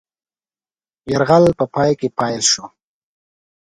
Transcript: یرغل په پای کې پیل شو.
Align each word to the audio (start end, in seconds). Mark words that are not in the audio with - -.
یرغل 1.11 1.43
په 1.59 1.65
پای 1.73 1.91
کې 1.99 2.07
پیل 2.17 2.41
شو. 2.51 2.65